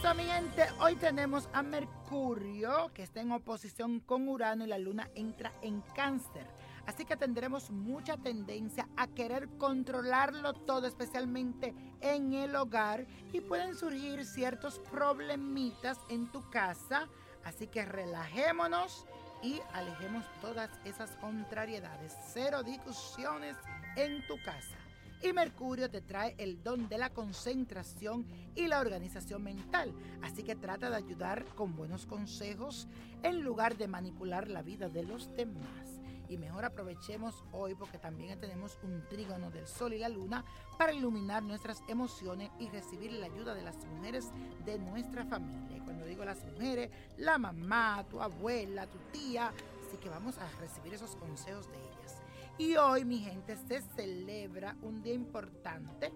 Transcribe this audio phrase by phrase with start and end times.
[0.00, 4.78] Bueno, mi gente, hoy tenemos a Mercurio, que está en oposición con Urano y la
[4.78, 6.46] Luna entra en cáncer.
[6.86, 13.74] Así que tendremos mucha tendencia a querer controlarlo todo, especialmente en el hogar, y pueden
[13.74, 17.06] surgir ciertos problemitas en tu casa.
[17.44, 19.06] Así que relajémonos
[19.42, 22.16] y alejemos todas esas contrariedades.
[22.32, 23.56] Cero discusiones
[23.96, 24.78] en tu casa.
[25.22, 28.26] Y Mercurio te trae el don de la concentración
[28.56, 29.92] y la organización mental.
[30.20, 32.88] Así que trata de ayudar con buenos consejos
[33.22, 36.00] en lugar de manipular la vida de los demás.
[36.28, 40.44] Y mejor aprovechemos hoy porque también tenemos un trígono del Sol y la Luna
[40.76, 44.30] para iluminar nuestras emociones y recibir la ayuda de las mujeres
[44.64, 45.76] de nuestra familia.
[45.76, 49.52] Y cuando digo las mujeres, la mamá, tu abuela, tu tía.
[49.86, 52.11] Así que vamos a recibir esos consejos de ellas.
[52.58, 56.12] Y hoy, mi gente, se celebra un día importante,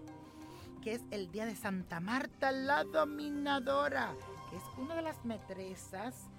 [0.81, 4.15] que es el Día de Santa Marta la Dominadora,
[4.49, 6.29] que es una de las metresas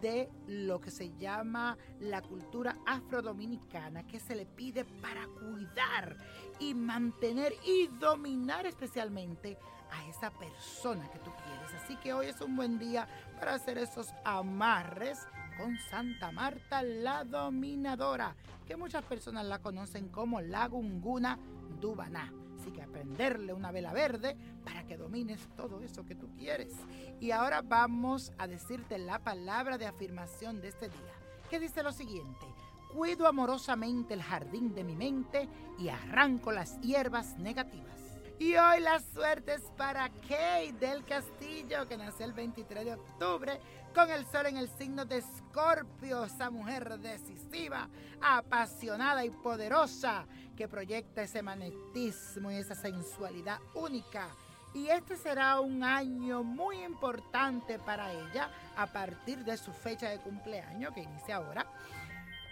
[0.00, 6.16] de lo que se llama la cultura afrodominicana, que se le pide para cuidar
[6.60, 9.58] y mantener y dominar especialmente
[9.90, 11.82] a esa persona que tú quieres.
[11.82, 13.08] Así que hoy es un buen día
[13.40, 15.26] para hacer esos amarres
[15.58, 21.36] con Santa Marta la Dominadora, que muchas personas la conocen como la Gunguna
[21.80, 22.32] Dubaná.
[22.58, 26.72] Así que aprenderle una vela verde para que domines todo eso que tú quieres.
[27.20, 31.14] Y ahora vamos a decirte la palabra de afirmación de este día,
[31.50, 32.46] que dice lo siguiente.
[32.92, 35.48] Cuido amorosamente el jardín de mi mente
[35.78, 37.98] y arranco las hierbas negativas.
[38.40, 43.60] Y hoy la suerte es para Kate del Castillo, que nació el 23 de octubre,
[43.92, 47.88] con el sol en el signo de Escorpio, esa mujer decisiva,
[48.20, 50.24] apasionada y poderosa,
[50.56, 54.28] que proyecta ese magnetismo y esa sensualidad única.
[54.72, 60.20] Y este será un año muy importante para ella a partir de su fecha de
[60.20, 61.66] cumpleaños, que inicia ahora.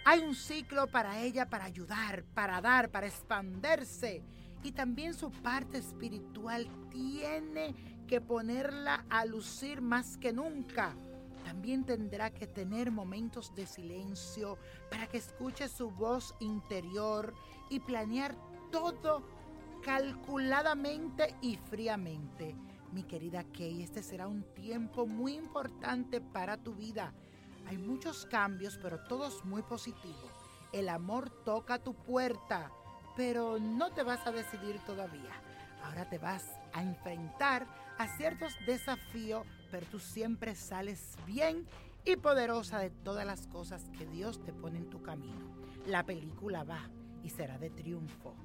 [0.03, 4.21] Hay un ciclo para ella para ayudar, para dar, para expandirse
[4.63, 7.75] y también su parte espiritual tiene
[8.07, 10.95] que ponerla a lucir más que nunca.
[11.43, 14.57] También tendrá que tener momentos de silencio
[14.89, 17.33] para que escuche su voz interior
[17.69, 18.35] y planear
[18.71, 19.23] todo
[19.83, 22.55] calculadamente y fríamente.
[22.91, 27.13] Mi querida Kay, este será un tiempo muy importante para tu vida.
[27.67, 30.31] Hay muchos cambios, pero todos muy positivos.
[30.73, 32.71] El amor toca tu puerta
[33.17, 35.31] pero no te vas a decidir todavía.
[35.83, 37.65] Ahora te vas a enfrentar
[37.97, 41.65] a ciertos desafíos, pero tú siempre sales bien
[42.05, 45.57] y poderosa de todas las cosas que Dios te pone en tu camino.
[45.87, 46.89] La película va
[47.23, 48.35] y será de triunfo.